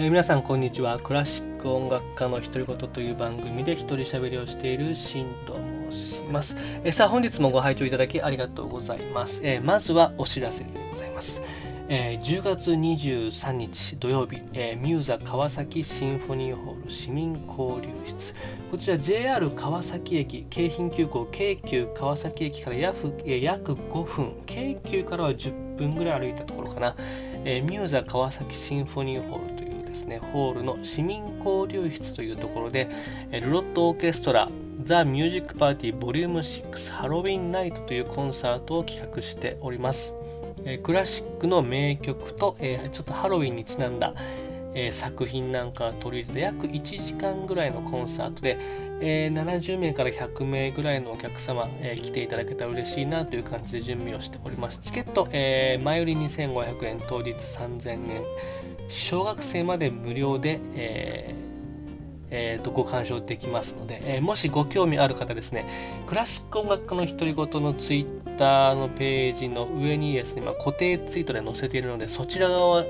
[0.00, 1.00] えー、皆さんこんにちは。
[1.00, 5.56] クラシック音楽家の独り言という番組で一人喋りをしているシンと
[5.90, 11.42] 申します、えー、さあ本日もご拝聴いただきありがとうございます、えー、まずはお知らせでございます。
[11.88, 18.34] えー、10月23日土曜日、えー、ミューザ川崎シンフォニーホール市民交流室。
[18.70, 26.94] こちら JR 川崎駅京浜急行京急川崎駅から約約5分京急からは10分ぐらい歩いたところかな、
[27.44, 29.67] えー、ミューザ川崎シンフォニーホールという
[29.98, 32.88] ですねホールの市民交流室というところで、
[33.32, 34.48] ルロットオーケストラ
[34.84, 40.14] ザ・ミュージック・パーティー Vol.6 ハロウィンナイトというコンサートを企画しております。
[40.64, 44.14] えクラシックの名曲と、えちょっとハロウィンにちなんだ、
[44.74, 48.56] え作品なんかを取り入れて約1時間ぐらいのコンサートで、
[49.00, 54.80] え70名から100名ぐらいのお客様、え来ていただけたら嬉しいなという感じで準備をしております。
[54.80, 58.22] チケット、え前売り2500円、当日3000円、
[58.88, 61.48] 小学生まで無料で、えー
[62.30, 65.64] えーと、ご鑑賞できますので、えー、もしご興味ある方ですね、
[66.06, 72.82] クラシック音楽家の独り言のツイッターのページの上にですね、まあ、固定ツイートで載せているので、そちら側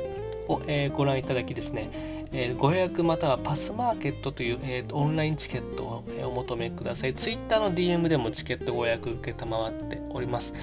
[0.48, 7.14] を、えー、ご覧いただきですね、えー、ご予約またはパスマーケットという、えー、オンラインチケットを、お求めください。
[7.14, 10.54] ツイッターの DM でもチケットご予約受けたまわっております。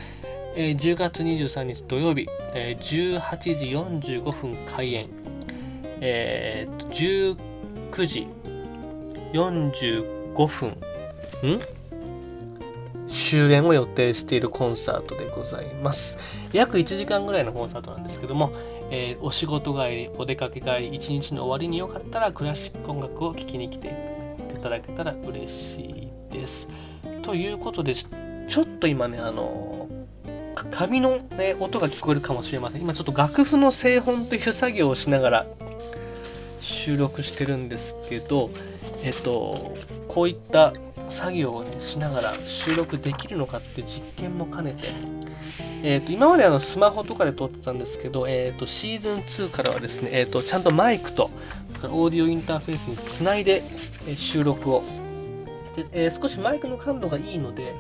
[0.56, 5.10] えー、10月23日土曜日、えー、18時45分開演、
[6.00, 7.36] えー、
[7.92, 8.28] 19時
[9.34, 11.60] 45分ん？
[13.08, 16.18] 終演を予定しているコンサートでございます
[16.54, 18.54] 約1時間ぐらいのコンサートなんですけども、
[18.96, 23.92] えー、お仕事帰りお出かけ帰り一日の終わりによかったらクラシック音楽を聴きに来てい。
[24.64, 26.70] ただけたら嬉しいです。
[27.22, 29.90] ということでちょっと今ねあの
[30.72, 32.82] 紙の、ね、音が聞こえるかもしれません。
[32.82, 35.46] 今ちょっと楽譜の製本という作業をしながら
[36.62, 38.50] 収録してるんですけど
[39.04, 39.76] えっと、
[40.08, 40.74] こういった
[41.10, 44.88] 作業を、ね、しながら収録できるのかって実験も兼ねて、
[45.86, 51.30] えっと、今まであのスマホとかで撮ってたんですけど、えっと、シーズン2からはですね、えっと、ちゃんとマイクと
[51.84, 53.62] オーディオインターフェースにつないで
[54.16, 54.84] 収録を。
[55.76, 57.74] で、えー、少しマイクの感度がいいので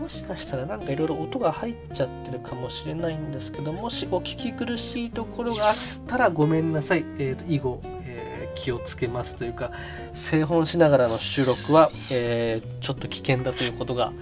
[0.00, 5.74] もしかしたらなんかいろいろ音が入っちゃってるかもしれないんですけどもしお聞き苦しいところがあっ
[6.06, 7.82] たらごめんなさい、えーと以後
[8.54, 9.72] 気をつけますというか
[10.12, 14.12] 製本しながらの収録は、えー、ちょっと危険だということが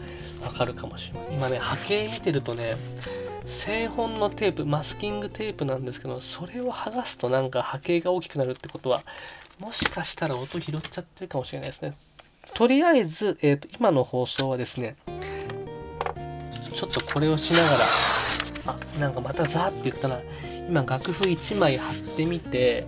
[0.42, 1.36] わかるかもしれません。
[1.36, 2.76] 今ね波形見てるとね
[3.50, 9.00] 製本のテープマスキングテープなんですけどそれを剥がすとなんか波形が大きくなるってことは
[9.60, 11.94] もしかしたら音拾っちゃってるかもしれないですね。
[12.54, 14.96] とりあえず、えーと、今の放送はですね
[16.72, 17.78] ちょっとこれをしながら
[18.66, 20.20] あなんかまたザーって言ったな。
[20.68, 22.86] 今楽譜1枚貼ってみて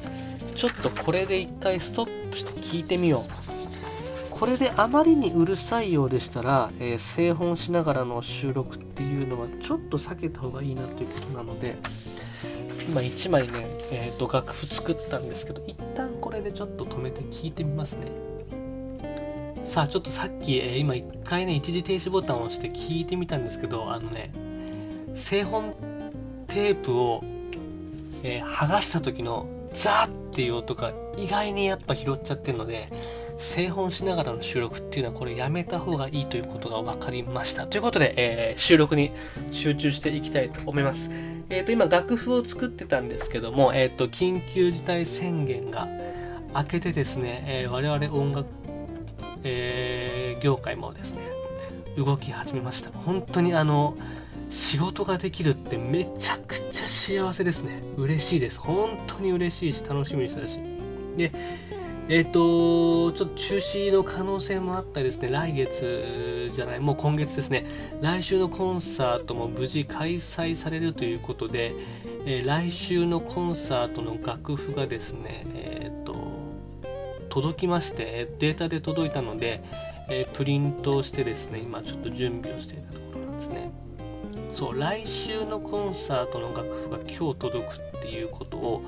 [0.55, 3.42] ちょっとこれで一回ストップして聞いてみよう。
[4.43, 11.77] これであまりにうるさいようでしたら、えー、製本しながらの収録っていうのはちょっと避けた方がいいなということなので
[12.89, 18.09] 今1枚ね、えー、と楽譜作ったんですけど一旦これでちょっと止めて聞いてみますね。
[19.65, 24.33] さあちょっとさっき、えー、今1回ね一時停止ボタンを押して聞いてみたんですけどあのね
[25.15, 25.73] 製本
[26.49, 27.23] テープを、
[28.25, 32.89] えー、剥がした時のザーっていう音が意外にやっぱ拾っちゃってるので
[33.43, 39.11] 製本しながらの収録っていうのはこれやめた方がいいということが分かりましたということで、えー、収録に
[39.51, 41.11] 集中していきたいと思います
[41.51, 45.89] えっ、ー、と今楽譜を作ってたんですけどもえっ、ー、と緊急事態宣言が
[46.55, 48.47] 明けてですね、え我々音楽、
[49.43, 51.23] え業界もですね
[51.97, 53.97] 動き始めました本当にあの
[54.53, 57.83] 仕事ができるってめちゃくちゃ幸せですね。
[57.97, 58.61] 嬉しいです。
[58.61, 60.61] 本当に嬉しいし、楽しみにしたし。
[61.17, 61.33] で、
[62.09, 67.67] えっ、ー、と、ちょっと中止の可能性もあったりですね、来月じゃない、もう今月ですね、
[68.01, 71.75] 来週のコンサートも無事開催されるということで、
[72.27, 76.17] えー、来週のコンサートの楽譜がですね、えっ、ー、と、
[77.29, 79.63] 届きまして、データで届いたので、
[80.11, 83.71] えプリントをしてですね、今ちょっと準備をしていたところなんですね。
[84.53, 88.83] そう来週のコンサートの楽譜が今日届くっていうことを、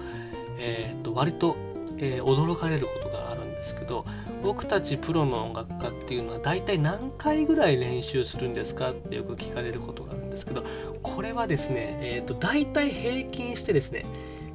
[0.58, 1.56] えー、と割と、
[1.98, 4.04] えー、驚かれることがあるんですけど
[4.42, 10.64] 僕たちプロの音楽家っていうのは大体何回ぐらい練習するんですかってよく聞かれることがあるんですけど
[11.02, 14.04] これはですね、えー、と大体平均してですね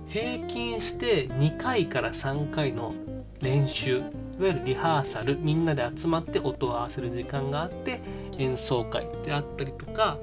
[0.07, 2.94] 平均して2回から3回の
[3.41, 4.03] 練習いわ
[4.39, 8.00] ゆるリハーサルみんなで集まって音を合わせる時間があって
[8.38, 10.18] 演奏会であったりとか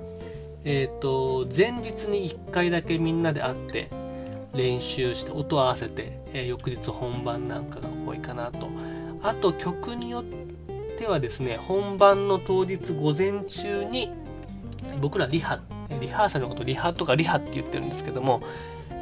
[0.64, 3.90] えっ、ー、と前日に1回だけみんなで会って
[4.56, 8.68] 練習して音を合わせて、えー、翌日本番なんかが多いかなと。
[9.22, 10.24] あと曲によっ
[10.98, 14.12] てはですね本番の当日午前中に
[15.00, 15.60] 僕らリハ
[16.00, 18.42] リハーサルのことリハとかリハって言ってるんですけども、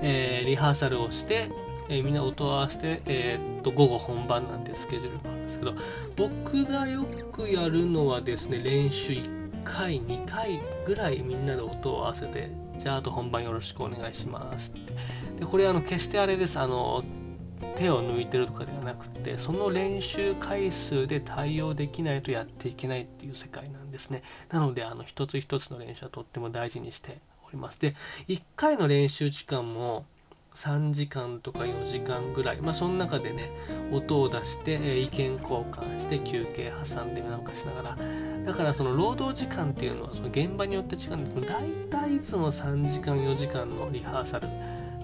[0.02, 1.48] えー、リハーサルをして
[1.88, 5.74] えー、みんな音を合わせて、えー、っと午後本番なんてスケジュールがあるんですけど
[6.16, 14.92] 僕がよくやるのはですね練習1回2回ぐらいみんなで音を合わせてじゃああと本番よろしくお願いしますって。
[15.40, 16.58] でこれあの決してあれです。
[16.58, 17.02] あの
[17.76, 24.22] 手を抜いてるとかではなくてその練習回数で対応できないとやっていけないっていう世界なんですね。
[24.50, 27.80] なのであの一つ一つの練習はとっても大事にしております。
[27.80, 27.94] で
[28.28, 30.06] 1回の練習時間も
[30.54, 32.60] 3時間とか4時間ぐらい。
[32.60, 33.50] まあその中でね
[33.92, 37.98] 音を出して、え意見交換して休憩挟んでなんかしながら。
[38.44, 41.34] だからその労働時間っていうのはその現場によって違うんです。
[41.34, 44.48] けど大体いつも3時間4時間のリハーサル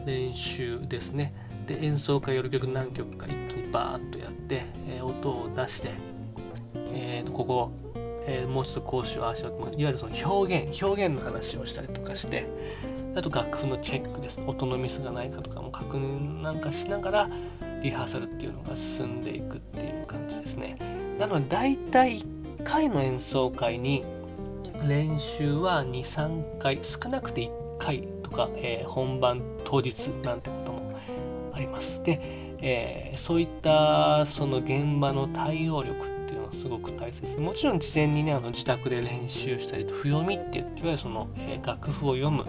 [0.06, 1.34] 練習ですね。
[1.70, 5.90] で演奏会夜曲何曲か一気にバーッとやって、えー、音を出して、
[6.92, 7.72] えー、ここ、
[8.26, 12.48] えー、もうちょっと講師をああしよういわゆるその表現表現の話をしたりとかして
[13.14, 14.40] あと楽譜のチェックです。
[14.46, 17.30] 音のミスがないかとかも確認なんかしながら
[17.82, 20.76] リハーサルっていうのが進んでいくっていう感じですね。
[21.18, 24.04] なので大体1回の演奏会に
[24.88, 30.80] 練習は23回少なくて1回とか、えー、本番当日なんてことも
[31.60, 32.20] ありますで、
[32.62, 42.44] えー、そういったその現場の対応力っていうのはすごく大切でもちろん事前にねあの自宅で練習したりと譜読みっていわゆるその、えー、楽譜を読む、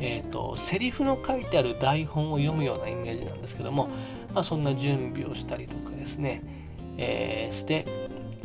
[0.00, 3.88] えーと、セリフの書いてある台本を読むようなイメージなんですけども、
[4.32, 6.42] まあ、そんな準備をしたりとかですね、
[6.96, 7.86] えー、して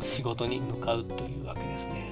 [0.02, 2.10] 仕事に向かうというわけですね。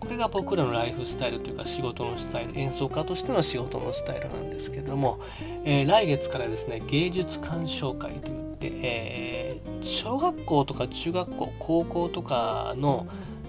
[0.00, 5.20] これが僕らのライフスタイルというか仕事のスタイル演奏家としての仕事のスタイルなんですけれども、
[5.64, 13.06] えー、来月からですね芸術鑑賞会といって、えー、小学校とか中学校高校とかの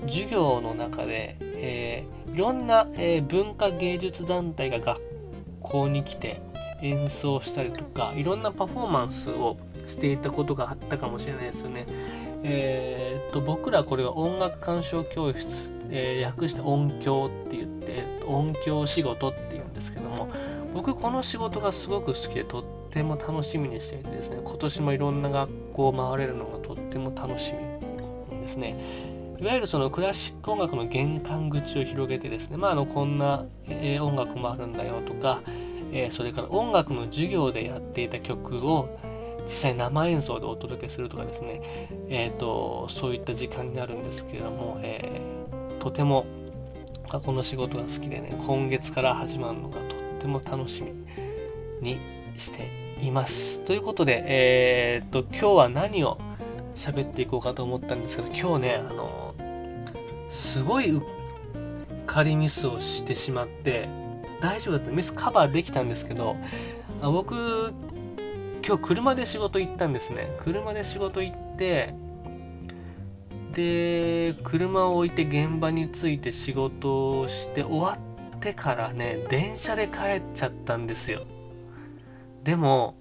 [0.08, 5.02] 授業の中で、えー、いろんな、え、文化芸術団体が学
[5.62, 6.42] 校に来て
[6.82, 9.58] 演奏したりとかいろんなパフォーマンスを
[9.88, 11.86] していたことがあったかもしれないですよね。
[12.44, 20.30] えー、っと僕らこれは音楽鑑賞教室えー、訳して音響って言って音響仕事って言うんですけども
[20.74, 27.54] 僕この仕事がすごく好きでとっても楽しみにしていてですね今年もいろんな学校を回れるのがとっても楽し
[28.32, 28.76] みですね
[29.40, 35.42] いわゆるそのクラシック音楽の玄関口を広げてですねまああのこんな、え、音楽もあるんだよとか、
[35.92, 39.00] え、それから音楽の授業でやっていた曲を
[39.46, 41.62] 実際生演奏でお届けするとかですね、
[42.10, 45.22] えーと、そういった時間になるんですけれども、え
[45.80, 46.26] とても
[47.20, 49.84] この仕事が好きでね今月から始まるのがとっ
[50.20, 50.94] ても楽しみ
[51.82, 51.98] に
[52.38, 52.68] して
[53.04, 53.62] います。
[53.62, 56.18] ということでえー、っと今日は何を
[56.76, 59.34] 喋っていこうかと思ったんですけど今日ねあの
[60.30, 61.04] すごいうっ
[62.06, 63.90] かりミスをしてしまって
[64.42, 64.92] 大丈夫だった。
[64.92, 66.38] ミスカバーできたんですけど
[67.02, 67.74] あ僕
[68.72, 70.34] 今日車で仕事行ったんですね。
[70.40, 71.94] 車で仕事行って
[73.54, 78.00] で車を置いて現場に着いて仕事をして終わ
[78.38, 81.24] ってからね電車で帰っちゃったんですよ。
[82.46, 82.96] でも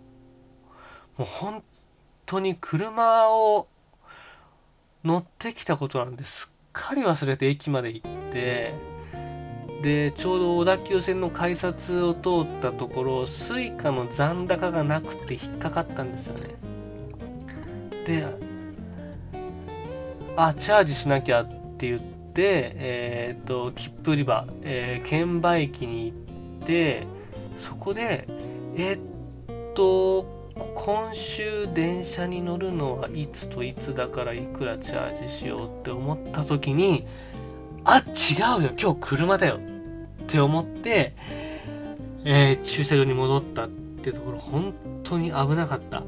[1.16, 1.62] もう本
[2.26, 3.68] 当に車を
[5.04, 8.74] 乗ってきたことなんですっかり忘れて駅まで行って
[9.82, 16.54] でちょうど小田急線の改札を通ったところ suica の残高がなくて引っかかったんですよね。
[18.06, 18.26] で
[20.36, 27.06] あチャージしなきゃって言って、えっ、ー、と切符売り場、えー、券売機に行って
[27.56, 28.28] そこで
[28.76, 28.98] えっ
[29.74, 37.06] と今週電車に乗るのはいつといつだからいくらチャージしようって思った時に
[37.84, 39.69] あ違うよ今日車だよ。
[40.30, 41.16] って思って、
[42.24, 44.72] えー、駐車場に戻ったってところ本
[45.02, 46.04] 当に危なかった。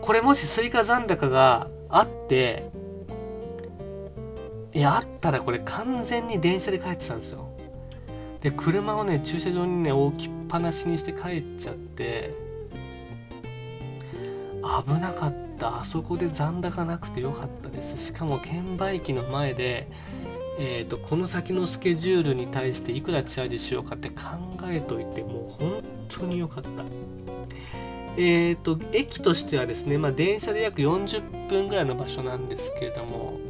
[0.00, 2.68] これもし Suica 残高があって
[4.72, 7.48] いやあったらこれ完全に電車で帰ってたんですよ。
[8.40, 12.34] で車をね駐車場にね置きっぱなしにして帰っちゃって
[14.84, 15.78] 危なかった。
[15.78, 18.06] あそこで残高なくてよかったです。
[18.06, 19.86] しかも券売機の前で
[20.58, 24.22] えーと、この先のスケジュールに対していくらチャージしようかって考
[24.66, 26.68] えといてもう本当に良かった。
[28.16, 33.40] えっ、ー、と駅としてはですね、まあ、電車で約40分ぐらいの場所なんですけれども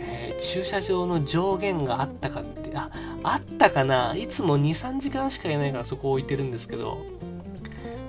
[0.00, 2.90] え駐車場の上限があったかって、あ、
[3.22, 4.16] あったかな？
[4.16, 7.06] いつも2、3時間しかいないからそこ置いてるんですけど、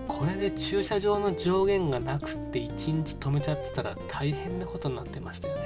[0.08, 5.62] これで駐車場の上限がなくって1日止めちゃってたら大変なことになってましたよね。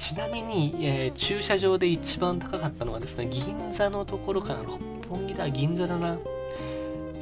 [0.00, 6.18] ちなみに、えー、駐車場で一番高かったのはですね銀座のところかな六本木だ銀座だな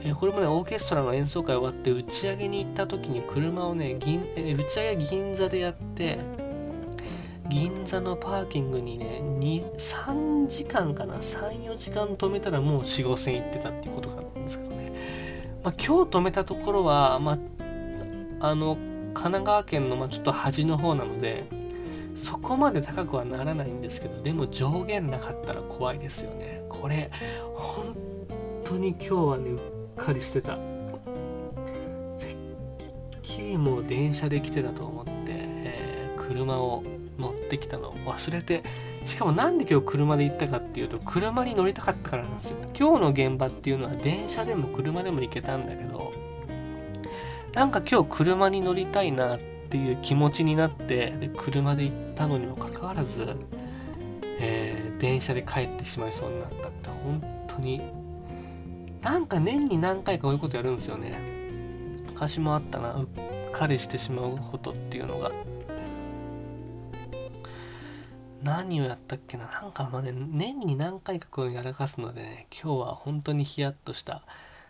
[0.04, 6.18] えこれもね、オーケストラの演奏会終わって打ち上げに行った時に車をね、銀え打ち上げ銀座でやって、
[7.48, 14.92] 銀座のパーキングにね、2、3時間かな、3、4時間止めたらもう4、5千行ってたっていうことがあったんですけどね。
[15.62, 17.38] まあ、今日止めたところは、ま
[18.40, 18.76] あ、あの、
[19.14, 21.44] 神奈川県の、まあ、ちょっと端の方なので、
[22.14, 26.62] そこまで高くはならないんですけど、でも上限なかったら怖いですよね。
[26.68, 27.10] これ、
[27.54, 27.94] 本
[28.64, 29.60] 当に今日はねうっ、
[29.96, 30.60] かりしてたて
[32.32, 32.36] っ
[33.22, 36.82] きりもう電車で来てたと思って、えー、車を
[37.18, 38.62] 乗ってきたのを忘れて
[39.04, 46.12] しかもなんで今日車で行ったかっていうと車に乗りたかったからなんですよ今日の現場っていうのは電車でも車でも行けたんだけど
[47.52, 53.38] なんか今日車に乗りたいなってっていう気持ちになってで車で行ったのにもかかわらず、
[54.38, 57.80] えー、電車で帰ってしまいそうになったって本当に
[59.00, 61.18] なんか年に何回かこういうことやるんですよね。
[62.08, 65.32] 昔もあったなうっかりしてしまうことっていうのが。
[68.42, 74.22] 何をやったっけななんかまあね年に何回かこうやらかすのでね今日は本当にヒヤッとした。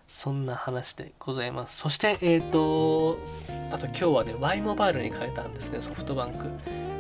[0.09, 1.79] そんな話でございます。
[1.79, 3.19] そしてえっ、ー、と
[3.71, 6.47] あと今日はね Y モバイルに変えたんですねソフトバンク。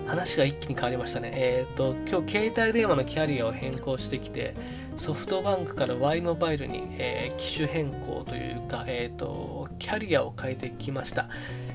[0.06, 1.32] 話が一気に変わりましたね。
[1.34, 4.54] えっ、ー、と今日携帯電話のキャリアを変更してきて
[4.96, 11.28] ソフトバンクから Y モバイルに、えー、機種変更というか、えーと、キャリアを変えてきました。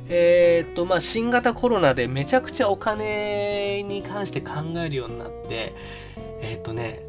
[0.10, 5.76] えーとまあ、新型コロナでめちゃくちゃお金に関して考えるようになって、
[6.42, 7.02] えっ、とね、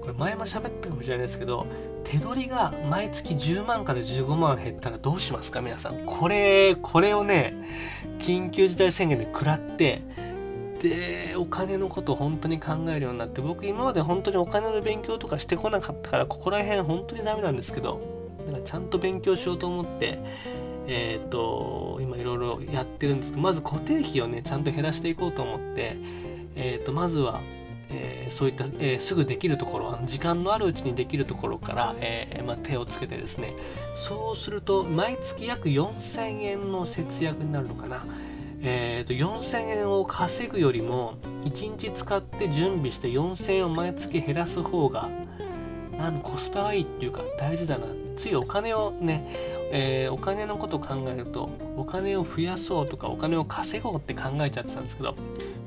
[0.00, 1.66] これ前も喋ったかもしれないですけど、
[2.04, 5.60] 手取りが毎月10万から15万減ったらどうしますか？
[5.60, 6.04] 皆さん。
[6.06, 7.54] これ、これをね、
[8.18, 10.02] 緊急事態宣言で食らって、
[10.80, 18.00] でお金のことを本当に考えるようになって僕今まで本当にお金の勉強とかしてこなかったからここら辺本当にダメなんですけど
[18.46, 20.18] だからちゃんと勉強しようと思って
[20.86, 25.98] えっ、ー、と今いろいろやってるんですけどまず固定費をねちゃんと減らしていこうと思って
[26.56, 27.40] えっ、ー、とまずは
[27.92, 33.54] えー、そういった、えー、すぐできるところ時間のあるうちにできるところから、えー、まあ、手をつけてですね。
[33.94, 38.04] そうすると毎月約4000円の節約になるのかな、
[38.62, 45.08] えー、と4000円を稼ぐよりも1日使って準備して4000円を毎月減らす方が
[46.00, 47.86] なんコスパがいいっていうか大事だな。
[48.16, 49.26] ついお金をね、
[49.72, 55.14] えー、お金のことを考えるとお金を増やそうとかお金を稼ごうって考えちゃってたんですけど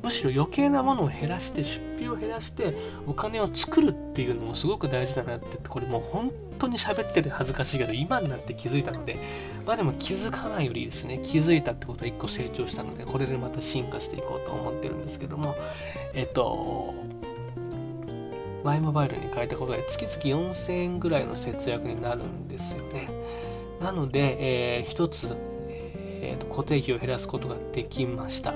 [0.03, 2.75] むしろ余計なものを減らして出費を減らして
[3.07, 9.17] お金を作るっていうのもすごく大事だなってこれもう本当に喋ってて恥ずかしいけど今になって気づいたので
[9.65, 15.55] まあでも気づかないよりですね気づいたってことは一個成長したのでこれでまた進化していこうと思ってるんですけども
[16.13, 16.93] えっと
[18.63, 23.09] Y モバイルに変えたことで月々4000円ぐらいの節約になるんですよね。
[23.81, 25.35] なので、えー、一つ、
[25.67, 28.53] えー、と固定費を減らすことができました。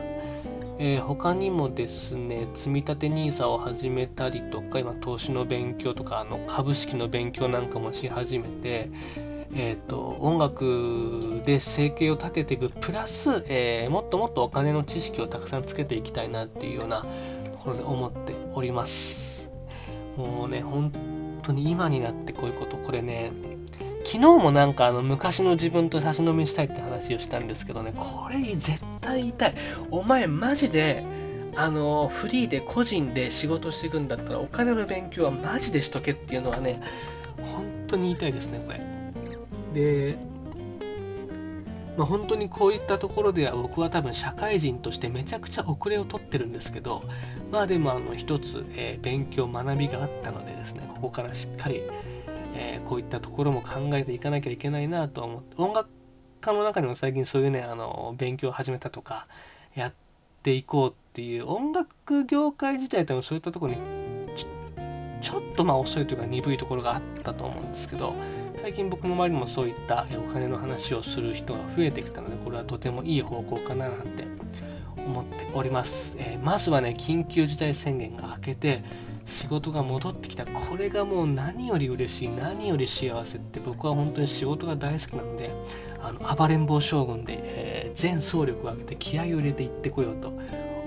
[0.79, 8.91] えー、他にもですね、積立 NISA を始めたりとか、今、投資の勉強とか、あの株式の勉強なんかもし始めて、
[9.55, 17.05] えーと、音楽で生計を立てていくプラス、えー、もっともっとお金の知識をたくさんつけていきたいなっていうような
[17.43, 19.26] ところで思っております。
[20.17, 20.91] もうね本
[21.43, 23.31] 当に今になってこういうことこれね
[24.07, 29.33] 昨日もなんかあの昔の自分と差し飲みしたいって話をしたんですけどね、これ絶対言い。
[29.91, 31.03] お前マジで、
[31.57, 36.81] あの、フリーで個人で仕事していくんだったらお金の勉強はマジでしとけっていうのはね、
[37.37, 38.79] 本当に言いたいですね、これ。
[39.73, 40.17] で、
[41.97, 47.03] まあ、本当にこういったところでは僕は多分社会人としてめちゃくちゃ遅れをとってるんですけど
[47.51, 51.81] まあでもあの一つ、えー、勉強学びがあったのでですねここからしっかり
[52.57, 55.89] えー、こういったところも考えていかなきゃいけないなと思って音楽
[56.41, 59.25] 家の中にも最近そういうねあの勉強を始めたとか
[59.75, 59.93] やっ
[60.43, 63.77] ていこうっていう音楽業界自体でもそういったところに
[65.21, 68.15] ちょっとまあ遅いというか鈍いところがあったと思うんですけど
[68.67, 74.25] 最近僕の周りもそういったお金の話をする人が増えてきたのでこれはとてもいい方向かななんて
[74.97, 78.83] 思っております、えー、まずはね緊急事態宣言が明けて
[79.25, 80.45] 仕事が戻ってきた。
[80.45, 85.53] これがもう何より嬉しい何より幸せって僕は本当に仕事が大好きなので
[86.01, 90.33] あの暴れん坊将軍で、えー、全総力を挙げて気合を入れていってこようと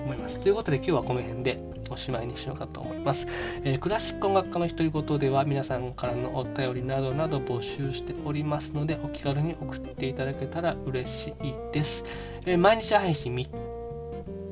[0.01, 0.41] 思います。
[0.41, 1.57] ということで今日はこの辺で
[1.91, 3.27] おしまいにしようかと思います。
[3.65, 12.05] えー、クラシック音楽家の独り言では皆さんからのお便りなどなど募集しておりますのでお気軽に送っていただけたら嬉しいです。
[12.47, 13.49] えー、毎日配信3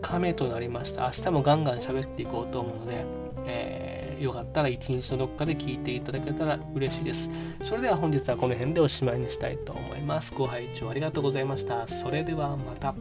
[0.00, 1.04] 日目となりました。
[1.04, 3.04] 明日もガンガン喋っていこうと思うので、
[3.46, 7.30] えー、よかったら一日のどっかで聞いていただけたら嬉しいです。
[7.62, 10.34] それでは本日はこの辺でおしまいにしたいと思います。
[10.34, 11.86] ご拝聴ありがとうございました。
[11.88, 12.94] それではまた。